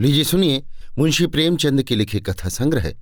लीजिए 0.00 0.24
सुनिए 0.24 0.64
मुंशी 0.98 1.26
प्रेमचंद 1.26 1.82
के 1.82 1.96
लिखे 1.96 2.20
कथा 2.20 2.48
संग्रह, 2.48 2.94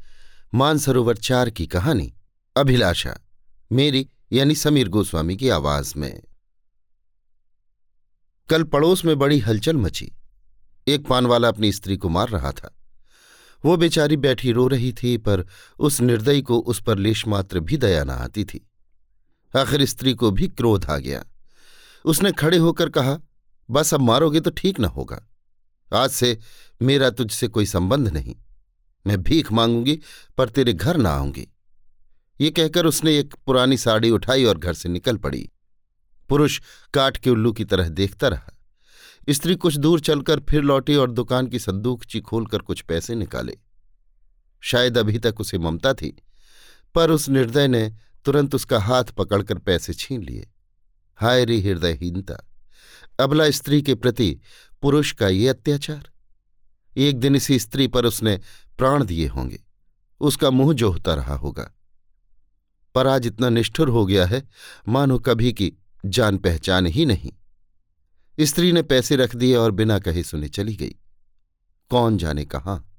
मानसरोवर 0.54 1.17
चार 1.17 1.51
की 1.51 1.67
कहानी, 1.67 2.14
अभिलाषा, 2.57 3.19
मेरी 3.73 4.09
यानी 4.32 4.55
समीर 4.55 4.89
गोस्वामी 4.89 5.37
की 5.37 5.49
आवाज़ 5.49 5.95
में। 5.96 6.22
कल 8.50 8.62
पड़ोस 8.62 9.04
में 9.04 9.18
बड़ी 9.18 9.39
हलचल 9.39 9.77
मची। 9.77 10.12
एक 10.89 11.07
पानवाला 11.07 11.49
अपनी 11.49 11.72
स्त्री 11.72 11.96
को 11.96 12.09
मार 12.09 12.29
रहा 12.29 12.53
था। 12.53 12.75
वो 13.64 13.76
बेचारी 13.76 14.17
बैठी 14.17 14.53
रो 14.53 14.68
रही 14.68 14.93
थी, 14.93 15.17
पर 15.17 15.46
उस 15.79 16.00
निर्दयी 16.00 16.43
को 16.43 16.58
उस 16.58 16.82
पर 16.82 16.99
लेश 16.99 17.26
मात्र 17.26 17.61
भी 17.61 17.76
दया 17.76 18.04
न 18.04 18.11
आती 18.11 18.45
थी। 18.45 18.71
आखिर 19.57 19.85
स्त्री 19.85 20.14
को 20.14 20.31
भी 20.31 20.49
क्रोध 20.49 20.85
आ 20.85 20.99
गया। 20.99 21.25
उसने 22.04 22.32
खड़े 22.32 22.58
होकर 22.58 22.89
कहा, 22.89 23.18
बस 23.71 23.95
अब 23.95 24.00
मारोगे 24.00 24.40
तो 24.40 24.50
ठीक 24.50 24.81
न 24.81 24.85
होगा। 24.85 25.31
आज 25.94 26.11
से 26.11 26.39
मेरा 26.82 27.11
तुझसे 27.11 27.48
कोई 27.48 27.66
संबंध 27.66 28.08
नहीं। 28.08 28.36
मैं 29.07 29.22
भीख 29.22 29.52
मांगूँगी, 29.52 30.00
पर 30.39 30.48
तेरे 30.48 30.72
घर 30.72 30.96
ना 30.96 31.11
आऊँगी। 31.11 31.48
ये 32.41 32.50
कहकर 32.50 32.86
उसने 32.86 33.19
एक 33.19 33.34
पुरानी 33.47 33.77
साड़ी 33.77 34.11
उठाई 34.11 34.44
और 34.44 34.58
घर 34.58 34.75
से 34.75 34.88
निकल 34.88 35.16
पड़ी। 35.16 35.50
पुरुष 36.28 36.61
काट 36.94 37.16
के 37.16 37.30
उल्लू 37.30 37.52
की 37.52 37.64
तरह 37.64 37.88
देखता 37.88 38.28
रहा। 38.28 38.50
स्त्री 39.30 39.55
कुछ 39.55 39.77
दूर 39.77 40.00
चलकर 40.00 40.41
फिर 40.41 40.62
लौटी 40.62 40.94
और 40.94 41.11
दुकान 41.11 41.47
की 41.47 41.58
संदूकची 41.58 42.20
खोलकर 42.20 42.58
कुछ 42.58 42.80
पैसे 42.80 43.14
निकाले। 43.14 43.58
शायद 44.61 44.98
अभी 44.98 45.19
तक 45.19 45.41
उसे 45.41 45.58
ममता 45.58 45.94
थी, 45.94 46.22
पर 46.94 47.11
उस 47.11 47.28
निर्दय 47.28 47.69
ने 47.69 47.92
तुरंत 48.24 48.55
उसका 48.55 48.78
हाथ 48.78 49.05
पकड़कर 49.05 49.58
पैसे 49.58 49.94
छीन 49.94 50.22
लिए। 50.22 50.50
हाय 51.16 51.44
रे 51.44 51.61
हृदयहीनता! 51.61 52.53
अबला 53.20 53.50
स्त्री 53.50 53.83
के 53.83 53.95
प्रति 53.95 54.39
पुरुष 54.83 55.12
का 55.12 55.28
ये 55.28 55.48
अत्याचार। 55.48 56.11
एक 56.97 57.20
दिन 57.20 57.36
इसी 57.36 57.58
स्त्री 57.58 57.88
पर 57.88 58.05
उसने 58.05 58.41
प्राण 58.78 59.05
दिए 59.05 59.27
होंगे। 59.27 59.62
उसका 60.20 60.50
मुँह 60.50 60.75
जोहता 60.75 61.14
रहा 61.14 61.34
होगा। 61.34 61.75
पर 62.94 63.06
आज 63.06 63.27
इतना 63.27 63.48
निष्ठुर 63.48 63.88
हो 63.88 64.06
गया 64.06 64.27
है, 64.27 64.48
मानो 64.88 65.19
कभी 65.19 65.53
की 65.53 65.72
जान 66.06 66.38
पहचान 66.38 66.86
ही 66.86 67.06
नहीं। 67.06 67.33
स्त्री 68.41 68.72
ने 68.72 68.83
पैसे 68.83 69.16
रख 69.16 69.36
दिए 69.36 69.56
और 69.56 69.70
बिना 69.70 69.98
कहे 69.98 70.22
सुने 70.22 70.48
चली 70.48 70.77
गई। 70.77 70.94
कौन 71.91 72.19
जाने 72.19 72.44
कहाँ? 72.44 72.91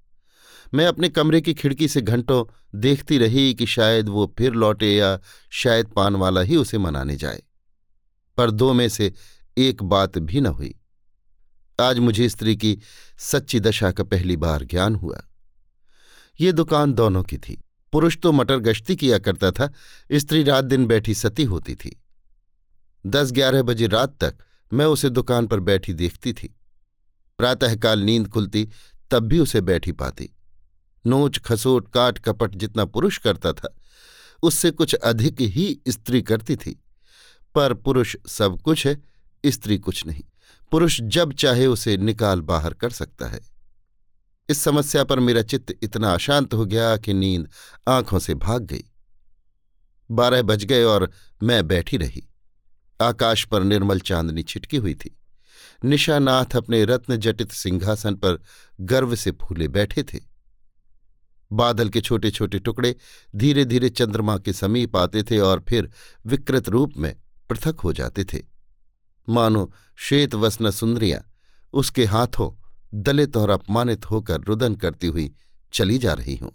मैं 0.73 0.87
अपने 0.87 1.09
कमरे 1.09 1.41
की 1.41 1.53
खिड़की 1.53 1.87
से 1.87 2.01
घंटों 2.01 2.45
देखती 2.79 3.17
रही 3.17 3.53
कि 3.53 3.65
शायद 3.65 4.09
वो 4.09 4.35
फिर 4.37 4.53
लौटे 4.53 4.95
या 4.95 5.19
शायद 5.49 5.85
पान 5.85 6.15
वाला 6.15 6.41
ही 6.41 6.55
उसे 6.55 6.77
मनाने 6.77 7.15
जाए। 7.15 7.43
पर 8.37 8.51
दो 8.51 8.73
में 8.73 8.89
से 8.89 9.13
एक 9.57 9.83
बात 9.83 10.17
भी 10.17 10.41
न 10.41 10.45
हुई। 10.45 10.75
आज 11.81 11.99
मुझे 11.99 12.29
स्त्री 12.29 12.57
की 12.57 12.79
सच्ची 13.17 13.59
दशा 13.59 13.91
का 13.91 14.03
पहली 14.03 14.37
बार 14.37 14.63
ज्ञान 14.63 14.95
हुआ। 14.95 15.29
ये 16.41 16.51
दुकान 16.51 16.93
दोनों 16.93 17.23
की 17.23 17.37
थी। 17.37 17.63
पुरुष 17.91 18.17
तो 18.17 18.31
मटर 18.31 18.57
गश्ती 18.57 18.95
किया 18.95 19.19
करता 19.19 19.51
था, 19.51 19.73
स्त्री 20.11 20.43
रात 20.43 20.65
दिन 20.65 20.85
बैठी 20.85 21.13
सती 21.13 21.43
होती 21.43 21.75
थी। 21.75 22.03
दस 23.05 23.31
ग्यारह 23.31 23.61
बजे 23.61 23.87
रात 23.87 24.17
तक 24.23 24.37
मैं 24.73 24.85
उसे 24.85 25.09
दुकान 25.09 25.47
पर 25.47 25.59
बैठी 25.59 25.93
देखती 25.93 26.33
थी। 26.33 26.55
प्रातःकाल 27.37 27.99
नींद 27.99 28.27
खुलती, 28.27 28.69
तब 29.11 29.19
भी 29.19 29.39
उसे 29.39 29.61
बैठी 29.61 29.91
पाती। 29.91 30.29
नोच, 31.07 31.39
खसोट, 31.39 31.91
काट, 31.91 32.19
कपट 32.19 32.55
जितना 32.55 32.85
पुरुष 32.85 33.17
करता 33.17 33.53
था, 33.53 33.75
उससे 34.43 34.71
कुछ 34.71 34.93
अधिक 34.93 35.41
ही 35.41 35.81
स्त्री 35.87 36.21
करती 36.21 36.55
थी। 36.55 36.83
पर 37.55 37.73
पुरुष 37.73 38.15
सब 38.27 38.61
कुछ 38.61 38.87
है 38.87 39.14
स्त्री 39.45 39.77
कुछ 39.77 40.05
नहीं, 40.05 40.23
पुरुष 40.71 41.01
जब 41.01 41.33
चाहे 41.33 41.67
उसे 41.67 41.97
निकाल 41.97 42.41
बाहर 42.41 42.73
कर 42.73 42.89
सकता 42.89 43.27
है। 43.27 43.41
इस 44.49 44.57
समस्या 44.57 45.03
पर 45.03 45.19
मेरा 45.19 45.41
चित्त 45.41 45.73
इतना 45.83 46.13
अशांत 46.13 46.53
हो 46.53 46.65
गया 46.65 46.97
कि 46.97 47.13
नींद 47.13 47.49
आँखों 47.87 48.19
से 48.19 48.33
भाग 48.33 48.63
गई। 48.63 48.83
बारह 50.11 50.41
बज 50.41 50.65
गए 50.65 50.83
और 50.83 51.11
मैं 51.43 51.67
बैठी 51.67 51.97
रही। 51.97 52.27
आकाश 53.01 53.45
पर 53.45 53.63
निर्मल 53.63 53.99
चांदनी 53.99 54.43
छिटकी 54.43 54.77
हुई 54.77 54.93
थी। 54.95 55.17
निशानाथ 55.85 56.55
अपने 56.55 56.85
रत्न 56.85 57.17
जटित 57.17 57.51
सिंहासन 57.51 58.15
पर 58.15 58.41
गर्व 58.81 59.15
से 59.15 59.31
फूले 59.31 59.67
बैठे 59.67 60.03
थे। 60.03 60.19
बादल 61.51 61.89
के 61.89 62.01
छोटे 62.01 62.31
छोटे 62.31 62.59
टुकड़े 62.59 62.95
धीरे 63.35 63.65
धीरे 63.65 63.89
चंद्रमा 63.89 64.37
के 64.37 64.53
समीप 64.53 64.95
आते 64.97 65.23
थे 65.23 65.39
और 65.39 65.65
फिर 65.69 65.89
विकृत 66.25 66.69
रूप 66.69 66.93
में 66.97 67.15
पृथक 67.49 67.79
हो 67.79 67.93
जाते 67.93 68.23
थे। 68.23 68.54
मानो 69.29 69.73
श्वेत 69.95 70.35
वसन 70.35 70.71
सुंदरियाँ 70.71 71.31
उसके 71.73 72.05
हाथों 72.05 72.51
दलित 72.93 73.37
और 73.37 73.49
अपमानित 73.49 74.05
होकर 74.05 74.41
रुदन 74.41 74.75
करती 74.75 75.07
हुई 75.07 75.35
चली 75.73 75.97
जा 75.97 76.13
रही 76.13 76.35
हूँ। 76.35 76.51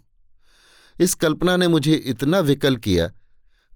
इस 0.99 1.15
कल्पना 1.15 1.57
ने 1.57 1.67
मुझे 1.67 1.93
इतना 1.93 2.39
विकल 2.39 2.75
किया 2.75 3.07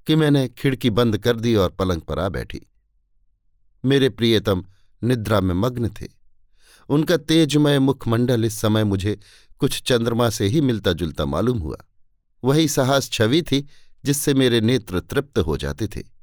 कि 0.08 0.16
मैंने 0.16 0.48
खिड़की 0.48 0.90
बंद 0.90 1.18
कर 1.18 1.36
दी 1.36 1.56
और 1.56 1.70
पलंग 1.70 2.02
पर 2.02 2.20
आ 2.20 2.30
बैठी। 2.30 2.62
मेरे 3.86 4.10
प्रियतम 4.10 4.66
निद्रा 5.04 5.42
में 5.42 5.56
मग्न 5.56 5.90
थे। 5.90 6.08
उनका 6.90 7.18
तेजमय 7.18 7.80
मुखमंडल 7.80 8.46
इस 8.46 8.54
समय 8.54 8.84
मुझे 8.84 9.20
कुछ 9.60 9.82
चंद्रमा 9.82 10.30
से 10.30 10.46
ही 10.46 10.62
मिलता 10.62 10.94
जुलता 10.94 11.26
मालूम 11.26 11.58
हुआ। 11.58 11.78
वही 12.44 12.68
साहस 12.68 13.10
छवि 13.10 13.42
थी 13.42 13.68
जिससे 14.06 14.34
मेरे 14.34 14.62
नेत्र 14.62 15.00
तृप्त 15.00 15.40
हो 15.40 15.58
जाते 15.58 15.88
थे। 15.88 16.15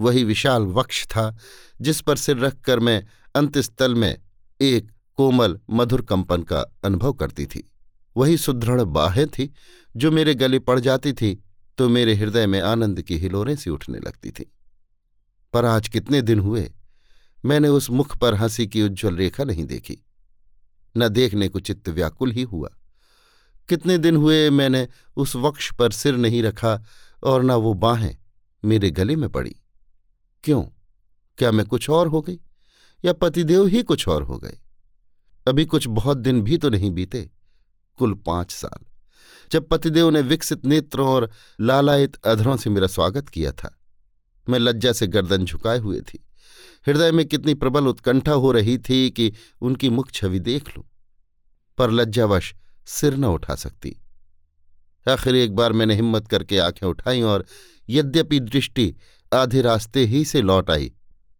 वही 0.00 0.24
विशाल 0.24 0.62
वक्ष 0.62 1.06
था, 1.06 1.36
जिस 1.80 2.00
पर 2.00 2.16
सिर 2.16 2.38
रखकर 2.38 2.78
मैं 2.78 3.06
अंतस्थल 3.34 3.94
में 3.94 4.18
एक 4.60 4.92
कोमल 5.16 5.60
मधुर 5.70 6.02
कंपन 6.02 6.42
का 6.42 6.60
अनुभव 6.84 7.12
करती 7.12 7.46
थी। 7.46 7.70
वही 8.16 8.36
सुदृढ़ 8.36 8.80
बाहें 8.80 9.26
थी, 9.28 9.52
जो 9.96 10.10
मेरे 10.10 10.34
गले 10.34 10.58
पड़ 10.58 10.80
जाती 10.80 11.12
थी 11.12 11.40
तो 11.78 11.88
मेरे 11.88 12.14
हृदय 12.14 12.46
में 12.46 12.60
आनंद 12.60 13.02
की 13.02 13.18
हिलोरें 13.18 13.56
सी 13.56 13.70
उठने 13.70 13.98
लगती 13.98 14.30
थी। 14.30 14.52
पर 15.52 15.64
आज 15.64 15.88
कितने 15.88 16.22
दिन 16.22 16.38
हुए, 16.38 16.72
मैंने 17.44 17.68
उस 17.68 17.90
मुख 17.90 18.16
पर 18.16 18.34
हँसी 18.34 18.66
की 18.66 18.82
उज्ज्वल 18.82 19.16
रेखा 19.16 19.44
नहीं 19.44 19.64
देखी। 19.64 19.98
न 20.96 21.08
देखने 21.08 21.48
को 21.48 21.60
चित्त 21.60 21.88
व्याकुल 21.88 22.30
ही 22.30 22.42
हुआ। 22.42 22.68
कितने 23.68 23.98
दिन 23.98 24.16
हुए 24.16 24.50
मैंने 24.50 24.88
उस 25.16 25.36
वक्ष 25.36 25.72
पर 25.72 25.90
सिर 25.90 26.16
नहीं 26.16 26.42
रखा 26.42 26.82
और 27.22 27.42
न 27.42 27.50
वो 27.50 27.74
बाहें 27.74 28.16
मेरे 28.64 28.90
गले 28.90 29.16
में 29.16 29.30
पड़ी। 29.30 29.56
क्यों? 30.44 30.62
क्या 31.38 31.50
मैं 31.52 31.66
कुछ 31.66 31.88
और 31.90 32.08
हो 32.08 32.20
गई? 32.20 32.38
या 33.04 33.12
पतिदेव 33.12 33.66
ही 33.66 33.82
कुछ 33.82 34.08
और 34.08 34.22
हो 34.22 34.38
गए? 34.38 34.58
अभी 35.46 35.64
कुछ 35.64 35.86
बहुत 35.88 36.18
दिन 36.18 36.42
भी 36.42 36.58
तो 36.58 36.68
नहीं 36.68 36.90
बीते, 36.90 37.30
कुल 37.98 38.14
पाँच 38.14 38.50
साल। 38.50 38.84
जब 39.52 39.68
पतिदेव 39.68 40.10
ने 40.10 40.20
विकसित 40.20 40.64
नेत्रों 40.66 41.08
और 41.08 41.30
लालायित 41.60 42.16
अधरों 42.16 42.56
से 42.56 42.70
मेरा 42.70 42.86
स्वागत 42.86 43.28
किया 43.28 43.52
था, 43.52 43.78
मैं 44.48 44.58
लज्जा 44.58 44.92
से 44.92 45.06
गर्दन 45.06 45.44
झुकाए 45.44 45.78
हुए 45.78 46.00
थी। 46.00 46.24
हृदय 46.86 47.12
में 47.12 47.26
कितनी 47.26 47.54
प्रबल 47.54 47.86
उत्कंठा 47.86 48.32
हो 48.32 48.52
रही 48.52 48.78
थी 48.78 49.10
कि 49.10 49.32
उनकी 49.60 49.88
मुख 49.88 50.10
छवि 50.10 50.38
देख 50.38 50.68
लूँ, 50.68 50.84
पर 51.78 51.90
लज्जावश 51.90 52.54
सिर 52.86 53.16
न 53.16 53.24
उठा 53.24 53.54
सकती। 53.54 53.96
आखिर 55.08 55.34
एक 55.34 55.54
बार 55.54 55.72
मैंने 55.72 55.94
हिम्मत 55.94 56.28
करके 56.28 56.58
आँखें 56.58 56.86
उठाई 56.86 57.22
और 57.22 57.46
यद्यपि 57.88 58.40
दृष्टि 58.40 58.94
आधे 59.34 59.62
रास्ते 59.62 60.04
ही 60.04 60.24
से 60.24 60.42
लौट 60.42 60.70
आई 60.70 60.92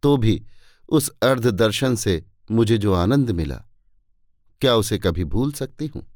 तो 0.03 0.17
भी 0.17 0.47
उस 0.89 1.11
अर्ध 1.23 1.47
दर्शन 1.47 1.97
से 1.97 2.25
मुझे 2.51 2.79
जो 2.79 2.95
आनंद 2.95 3.31
मिला। 3.31 3.63
क्या 4.61 4.75
उसे 4.75 4.99
कभी 4.99 5.25
भूल 5.25 5.53
सकती 5.53 5.87
हूँ? 5.87 6.07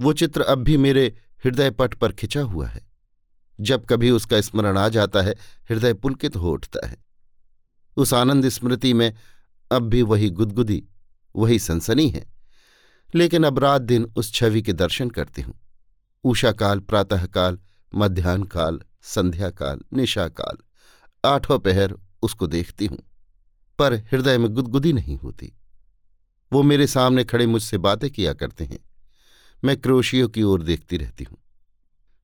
वो 0.00 0.12
चित्र 0.12 0.40
अब 0.40 0.58
भी 0.58 0.76
मेरे 0.76 1.06
हृदय 1.44 1.70
पट 1.70 1.94
पर 1.94 2.12
खिंचा 2.12 2.40
हुआ 2.40 2.66
है। 2.66 2.88
जब 3.60 3.86
कभी 3.86 4.10
उसका 4.10 4.40
स्मरण 4.40 4.78
आ 4.78 4.88
जाता 4.88 5.22
है, 5.22 5.34
हृदय 5.70 5.94
पुलकित 5.94 6.36
हो 6.36 6.52
उठता 6.52 6.86
है। 6.86 6.96
उस 7.96 8.14
आनंद 8.14 8.48
स्मृति 8.48 8.92
में 8.92 9.14
अब 9.72 9.82
भी 9.82 10.02
वही 10.02 10.30
गुदगुदी, 10.30 10.84
वही 11.36 11.58
सनसनी 11.58 12.08
है। 12.08 12.26
लेकिन 13.14 13.44
अब 13.44 13.58
रात 13.58 13.82
दिन 13.82 14.12
उस 14.16 14.32
छवि 14.32 14.62
के 14.62 14.72
दर्शन 14.72 15.10
करती 15.10 15.42
हूँ। 15.42 15.60
उषाकाल 16.24 16.80
प्रातःकाल 16.80 17.58
मध्यान्ह 17.94 18.44
काल 18.44 18.80
संध्या 19.02 19.50
काल 19.50 19.80
निशाकाल। 19.92 20.56
आठों 21.24 21.58
पहर 21.58 21.94
उसको 22.22 22.46
देखती 22.46 22.86
हूँ, 22.86 22.98
पर 23.78 23.94
हृदय 24.12 24.38
में 24.38 24.48
गुदगुदी 24.50 24.92
नहीं 24.92 25.16
होती। 25.16 25.52
वो 26.52 26.62
मेरे 26.62 26.86
सामने 26.86 27.24
खड़े 27.24 27.46
मुझसे 27.46 27.78
बातें 27.78 28.10
किया 28.10 28.32
करते 28.34 28.64
हैं। 28.64 28.78
मैं 29.62 29.76
क्रोशियों 29.76 30.28
की 30.28 30.42
ओर 30.44 30.62
देखती 30.62 30.96
रहती 30.96 31.24
हूँ। 31.24 31.36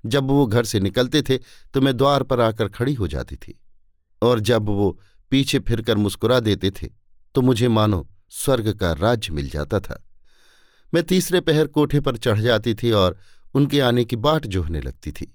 जब 0.04 0.26
वो 0.26 0.46
घर 0.46 0.64
से 0.64 0.80
निकलते 0.80 1.22
थे 1.22 1.38
तो 1.74 1.80
मैं 1.80 1.96
द्वार 1.96 2.22
पर 2.22 2.40
आकर 2.40 2.68
खड़ी 2.68 2.94
हो 2.94 3.08
जाती 3.08 3.36
थी, 3.36 3.58
और 4.22 4.40
जब 4.40 4.68
वो 4.68 4.98
पीछे 5.32 5.58
फिरकर 5.60 5.96
मुस्कुरा 5.96 6.40
देते 6.40 6.70
थे 6.72 6.88
तो 7.34 7.42
मुझे 7.42 7.68
मानो 7.68 8.06
स्वर्ग 8.32 8.72
का 8.72 8.92
राज्य 8.94 9.32
मिल 9.32 9.48
जाता 9.50 9.80
था। 9.80 10.02
मैं 10.92 11.02
तीसरे 11.04 11.40
पहर 11.40 11.66
कोठे 11.68 12.00
पर 12.00 12.16
चढ़ 12.16 12.40
जाती 12.40 12.74
थी 12.74 12.90
और 12.92 13.18
उनके 13.54 13.80
आने 13.80 14.04
की 14.04 14.16
बाट 14.18 14.46
जोहने 14.46 14.80
लगती 14.80 15.12
थी। 15.12 15.32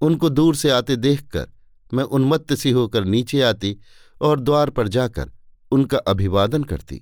उनको 0.00 0.28
दूर 0.30 0.56
से 0.56 0.70
आते 0.70 0.96
देखकर 0.98 1.48
मैं 1.94 2.04
उन्मत्त 2.04 2.54
सी 2.54 2.70
होकर 2.70 3.04
नीचे 3.04 3.40
आती 3.42 3.76
और 4.20 4.40
द्वार 4.40 4.70
पर 4.70 4.88
जाकर 4.88 5.30
उनका 5.72 5.98
अभिवादन 5.98 6.64
करती। 6.64 7.00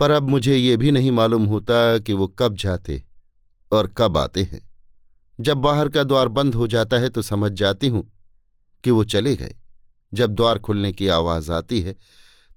पर 0.00 0.10
अब 0.10 0.28
मुझे 0.28 0.56
ये 0.56 0.76
भी 0.76 0.90
नहीं 0.90 1.10
मालूम 1.10 1.44
होता 1.44 1.98
कि 1.98 2.12
वो 2.12 2.26
कब 2.28 2.56
जाते 2.56 3.02
और 3.72 3.92
कब 3.98 4.16
आते 4.16 4.42
हैं। 4.42 4.60
जब 5.38 5.56
बाहर 5.56 5.88
का 5.88 6.02
द्वार 6.04 6.28
बंद 6.28 6.54
हो 6.54 6.66
जाता 6.66 6.98
है 6.98 7.08
तो 7.08 7.22
समझ 7.22 7.52
जाती 7.52 7.88
हूँ 7.88 8.06
कि 8.84 8.90
वो 8.90 9.04
चले 9.04 9.34
गए। 9.36 9.54
जब 10.12 10.34
द्वार 10.34 10.58
खुलने 10.58 10.92
की 10.92 11.08
आवाज़ 11.08 11.50
आती 11.52 11.80
है 11.80 11.94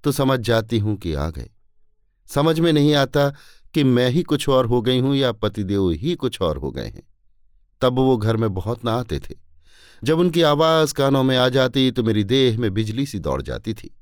तो 0.04 0.12
समझ 0.12 0.38
जाती 0.40 0.78
हूँ 0.78 0.96
कि 0.96 1.14
आ 1.14 1.28
गए। 1.30 1.50
समझ 2.28 2.58
में 2.60 2.72
नहीं 2.72 2.94
आता 2.94 3.28
कि 3.74 3.84
मैं 3.84 4.08
ही 4.10 4.22
कुछ 4.22 4.48
और 4.48 4.66
हो 4.66 4.80
गई 4.82 4.98
हूँ 4.98 5.14
या 5.16 5.32
पतिदेव 5.32 5.90
ही 5.90 6.14
कुछ 6.14 6.40
और 6.42 6.56
हो 6.56 6.70
गए 6.70 6.86
हैं। 6.86 7.02
तब 7.82 7.98
वो 7.98 8.16
घर 8.16 8.36
में 8.36 8.52
बहुत 8.54 8.84
ना 8.84 8.92
आते 8.92 9.18
थे। 9.20 9.34
जब 10.04 10.18
उनकी 10.18 10.42
आवाज़ 10.42 10.94
कानों 10.94 11.22
में 11.22 11.36
आ 11.36 11.48
जाती 11.48 11.90
तो 11.90 12.02
मेरी 12.02 12.24
देह 12.24 12.58
में 12.58 12.74
बिजली 12.74 13.06
सी 13.06 13.18
दौड़ 13.18 13.42
जाती 13.42 13.74
थी। 13.74 13.94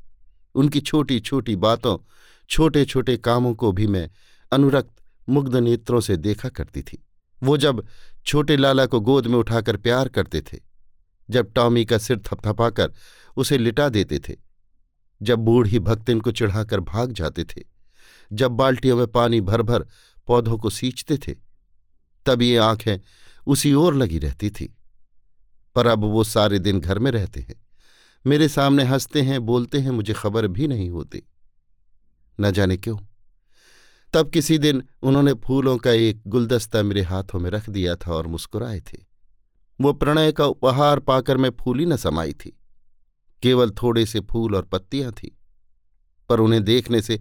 उनकी 0.54 0.80
छोटी 0.80 1.20
छोटी 1.20 1.56
बातों 1.56 1.98
छोटे 2.50 2.84
छोटे 2.84 3.16
कामों 3.16 3.54
को 3.54 3.72
भी 3.72 3.86
मैं 3.86 4.10
अनुरक्त, 4.52 4.94
मुग्ध 5.28 5.56
नेत्रों 5.56 6.00
से 6.00 6.16
देखा 6.16 6.48
करती 6.48 6.82
थी। 6.82 7.04
वो 7.42 7.56
जब 7.56 7.86
छोटे 8.26 8.56
लाला 8.56 8.86
को 8.86 9.00
गोद 9.00 9.26
में 9.26 9.38
उठाकर 9.38 9.76
प्यार 9.76 10.08
करते 10.08 10.40
थे, 10.40 10.58
जब 11.30 11.52
टॉमी 11.52 11.84
का 11.84 11.98
सिर 11.98 12.18
थपथपाकर 12.18 12.92
उसे 13.36 13.58
लिटा 13.58 13.88
देते 13.88 14.18
थे, 14.18 14.36
जब 15.22 15.38
बूढ़ी 15.38 15.78
भक्तिन 15.78 16.20
को 16.20 16.32
चढ़ाकर 16.32 16.80
भाग 16.80 17.12
जाते 17.12 17.44
थे, 17.44 17.62
जब 18.32 18.50
बाल्टियों 18.50 18.96
में 18.96 19.06
पानी 19.06 19.40
भर 19.40 19.62
भर 19.62 19.86
पौधों 20.26 20.58
को 20.58 20.70
सींचते 20.70 21.18
थे, 21.18 21.34
तब 22.26 22.42
ये 22.42 22.56
आँखें 22.56 22.98
उसी 23.46 23.72
ओर 23.74 23.94
लगी 23.94 24.18
रहती 24.18 24.50
थी। 24.50 24.76
पर 25.74 25.86
अब 25.86 26.04
वो 26.04 26.24
सारे 26.24 26.58
दिन 26.58 26.80
घर 26.80 26.98
में 26.98 27.10
रहते 27.10 27.40
हैं। 27.40 27.66
मेरे 28.26 28.48
सामने 28.48 28.84
हँसते 28.84 29.22
हैं, 29.22 29.40
बोलते 29.40 29.78
हैं, 29.78 29.90
मुझे 29.90 30.12
खबर 30.12 30.46
भी 30.46 30.66
नहीं 30.66 30.90
होती। 30.90 31.22
न 32.40 32.50
जाने 32.50 32.76
क्यों। 32.76 32.98
तब 34.14 34.30
किसी 34.30 34.58
दिन 34.58 34.82
उन्होंने 35.02 35.32
फूलों 35.32 35.78
का 35.78 35.90
एक 35.90 36.22
गुलदस्ता 36.26 36.82
मेरे 36.82 37.02
हाथों 37.02 37.40
में 37.40 37.50
रख 37.50 37.70
दिया 37.70 37.96
था 37.96 38.12
और 38.12 38.26
मुस्कुराए 38.26 38.80
थे। 38.80 38.98
वो 39.80 39.92
प्रणय 39.92 40.32
का 40.32 40.46
उपहार 40.46 40.98
पाकर 40.98 41.36
मैं 41.36 41.50
फूली 41.60 41.86
न 41.86 41.96
समाई 41.96 42.32
थी। 42.32 42.58
केवल 43.42 43.70
थोड़े 43.70 44.06
से 44.06 44.20
फूल 44.20 44.54
और 44.54 44.62
पत्तियाँ 44.62 45.12
थी। 45.12 45.38
पर 46.28 46.40
उन्हें 46.40 46.64
देखने 46.64 47.02
से 47.02 47.20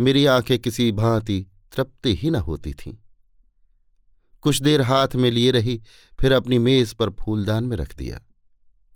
मेरी 0.00 0.26
आँखें 0.26 0.58
किसी 0.58 0.92
भांति 0.92 1.46
तृप्ति 1.76 2.14
ही 2.14 2.30
न 2.30 2.36
होती 2.36 2.74
थीं। 2.74 2.94
कुछ 4.44 4.60
देर 4.62 4.82
हाथ 4.82 5.14
में 5.14 5.30
लिए 5.30 5.50
रही, 5.50 5.80
फिर 6.18 6.32
अपनी 6.32 6.58
मेज 6.58 6.92
पर 6.94 7.10
फूलदान 7.10 7.64
में 7.64 7.76
रख 7.76 7.96
दिया। 7.96 8.20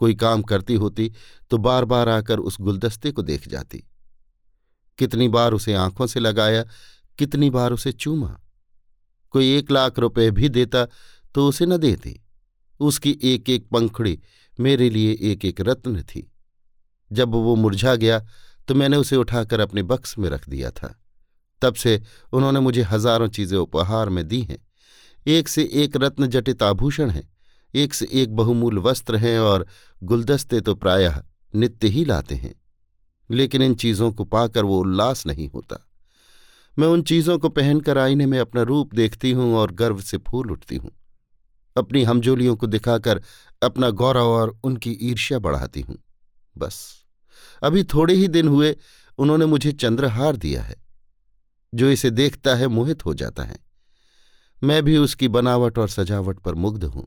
कोई 0.01 0.15
काम 0.15 0.43
करती 0.43 0.75
होती 0.75 1.11
तो 1.51 1.59
बार 1.59 1.85
बार 1.85 2.09
आकर 2.09 2.39
उस 2.39 2.57
गुलदस्ते 2.61 3.11
को 3.13 3.23
देख 3.23 3.49
जाती। 3.49 3.85
कितनी 4.99 5.29
बार 5.29 5.53
उसे 5.53 5.75
आँखों 5.75 6.07
से 6.07 6.21
लगाया, 6.21 6.65
कितनी 7.19 7.51
बार 7.51 7.73
उसे 7.73 7.93
चूमा। 7.93 8.39
कोई 9.35 9.57
एक 9.57 9.71
लाख 9.71 9.99
रुपए 9.99 10.31
भी 10.31 10.49
देता 10.49 10.85
तो 11.35 11.49
उसे 11.49 11.67
न 11.67 11.77
देती। 11.77 12.19
उसकी 12.81 13.19
एक 13.25 13.51
एक 13.51 13.69
पंखुड़ी 13.69 14.19
मेरे 14.59 14.89
लिए 14.91 15.13
एक 15.23 15.45
एक 15.45 15.61
रत्न 15.61 16.03
थी। 16.03 16.29
जब 17.11 17.29
वो 17.29 17.55
मुरझा 17.57 17.95
गया 17.95 18.19
तो 18.69 18.75
मैंने 18.75 18.97
उसे 18.97 19.17
उठाकर 19.17 19.61
अपने 19.61 19.83
बक्स 19.85 20.19
में 20.19 20.29
रख 20.31 20.49
दिया 20.49 20.71
था। 20.71 20.95
तब 21.63 21.75
से 21.75 22.01
उन्होंने 22.33 22.61
मुझे 22.61 22.83
हज़ारों 22.83 23.29
चीज़ें 23.29 23.57
उपहार 23.59 24.09
में 24.09 24.27
दी 24.29 24.41
हैं। 24.43 24.59
एक 25.27 25.49
से 25.49 25.71
एक 25.73 25.97
रत्न 25.97 26.27
जटित 26.27 26.63
आभूषण 26.63 27.11
हैं, 27.11 27.33
एक 27.75 27.95
से 27.95 28.09
एक 28.13 28.37
बहुमूल 28.37 28.79
वस्त्र 28.79 29.17
हैं 29.17 29.39
और 29.39 29.67
गुलदस्ते 30.03 30.61
तो 30.61 30.75
प्रायः 30.75 31.23
नित्य 31.55 31.89
ही 31.89 32.05
लाते 32.05 32.35
हैं। 32.35 32.63
लेकिन 33.31 33.63
इन 33.63 33.75
चीज़ों 33.75 34.13
को 34.13 34.25
पाकर 34.25 34.65
वो 34.65 34.79
उल्लास 34.79 35.27
नहीं 35.27 35.49
होता। 35.49 35.89
मैं 36.79 36.89
उन 36.89 37.03
चीज़ों 37.03 37.39
को 37.39 37.49
पहनकर 37.49 37.99
आईने 37.99 38.27
में 38.27 38.39
अपना 38.39 38.63
रूप 38.63 38.95
देखती 38.95 39.33
हूँ 39.33 39.55
और 39.57 39.73
गर्व 39.73 40.01
से 40.01 40.17
फूल 40.17 40.51
उठती 40.51 40.77
हूँ। 40.77 40.91
अपनी 41.77 42.03
हमजोलियों 42.03 42.57
को 42.57 42.67
दिखाकर 42.67 43.23
अपना 43.63 43.91
गौरव 43.91 44.27
और 44.27 44.59
उनकी 44.65 44.99
ईर्ष्या 45.03 45.39
बढ़ाती 45.39 45.81
हूँ। 45.81 45.99
बस, 46.59 47.05
अभी 47.63 47.85
थोड़े 47.85 48.15
ही 48.15 48.29
दिन 48.29 48.49
हुए, 48.49 48.77
उन्होंने 49.19 49.47
मुझे 49.47 49.73
चंद्रहार 49.73 50.37
दिया 50.37 50.63
है। 50.63 50.77
जो 51.75 51.91
इसे 51.91 52.11
देखता 52.11 52.55
है, 52.55 52.69
मोहित 52.69 53.05
हो 53.05 53.15
जाता 53.15 53.43
है। 53.43 53.72
मैं 54.63 54.83
भी 54.83 54.97
उसकी 54.97 55.29
बनावट 55.29 55.79
और 55.79 55.89
सजावट 55.89 56.39
पर 56.39 56.55
मुग्ध 56.55 56.85
हूँ। 56.85 57.07